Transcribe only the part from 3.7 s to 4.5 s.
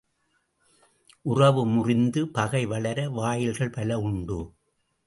பல உண்டு.